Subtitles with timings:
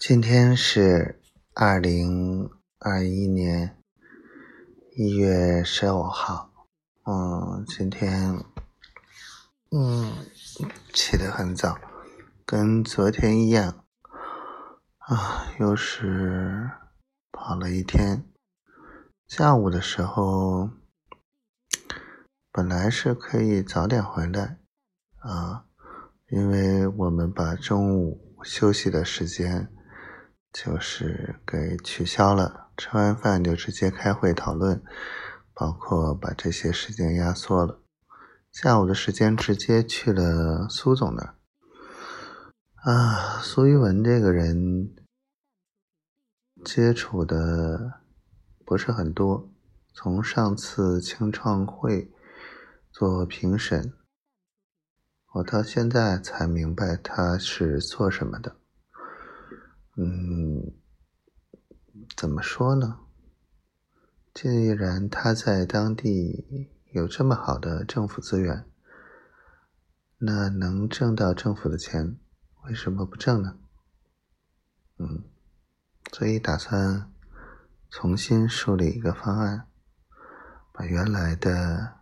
[0.00, 1.20] 今天是
[1.52, 3.76] 二零二一年
[4.96, 6.50] 一月十五号。
[7.04, 8.42] 嗯，今天
[9.70, 10.10] 嗯
[10.94, 11.78] 起得很早，
[12.46, 13.84] 跟昨天一样
[15.00, 16.70] 啊，又是
[17.30, 18.24] 跑了一天。
[19.28, 20.70] 下午的时候
[22.50, 24.56] 本来是可以早点回来
[25.18, 25.66] 啊，
[26.30, 29.70] 因为我们把中午休息的时间。
[30.52, 34.82] 就是给取消了，吃完饭就直接开会讨论，
[35.54, 37.80] 包括把这些时间压缩了。
[38.50, 41.34] 下午的时间直接去了苏总那儿。
[42.82, 44.94] 啊，苏一文这个人
[46.64, 48.00] 接触的
[48.64, 49.52] 不是很多，
[49.94, 52.10] 从上次青创会
[52.90, 53.92] 做评审，
[55.34, 58.56] 我到现在才明白他是做什么的。
[59.96, 60.39] 嗯，
[62.20, 63.00] 怎么说呢？
[64.34, 68.70] 既然他在当地有这么好的政府资源，
[70.18, 72.18] 那能挣到政府的钱，
[72.64, 73.58] 为什么不挣呢？
[74.98, 75.24] 嗯，
[76.12, 77.10] 所以打算
[77.88, 79.66] 重新梳理一个方案，
[80.74, 82.00] 把原来的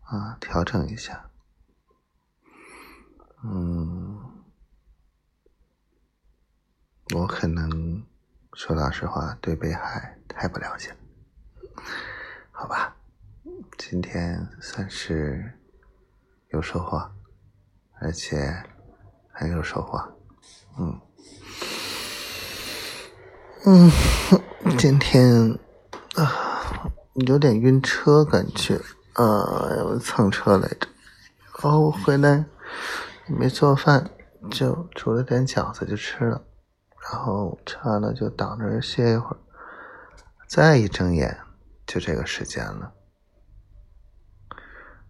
[0.00, 1.30] 啊调整一下。
[3.42, 4.34] 嗯。
[7.14, 7.87] 我可能
[8.58, 10.92] 说老实话，对北海太不了解，
[12.50, 12.92] 好吧？
[13.78, 15.52] 今天算是
[16.48, 17.08] 有收获，
[18.00, 18.52] 而且
[19.30, 20.02] 很有收获。
[20.76, 21.00] 嗯
[23.64, 23.88] 嗯，
[24.76, 25.56] 今天
[26.16, 26.90] 啊
[27.28, 28.76] 有点晕车感觉，
[29.14, 30.88] 呃，蹭车来着。
[31.62, 32.44] 然后回来
[33.28, 34.10] 没做饭，
[34.50, 36.42] 就煮了点饺子就吃了。
[37.10, 39.38] 然后吃完了就躺着歇一会儿，
[40.46, 41.40] 再一睁眼
[41.86, 42.92] 就这个时间了。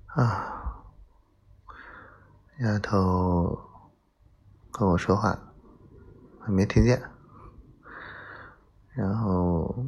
[0.06, 0.84] 啊，
[2.61, 3.59] 丫头
[4.71, 5.37] 跟我说话，
[6.41, 7.03] 还没听见。
[8.93, 9.84] 然后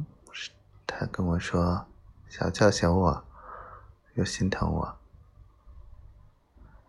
[0.85, 1.85] 他跟我说，
[2.27, 3.25] 想叫醒我，
[4.15, 4.97] 又心疼我，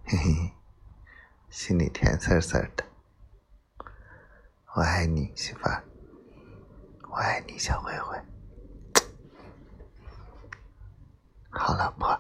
[0.04, 0.52] 嘿嘿，
[1.48, 2.91] 心里甜丝丝的。
[4.74, 5.84] 我爱你，媳妇儿。
[7.10, 8.16] 我爱你，小灰灰。
[11.50, 12.11] 好老婆。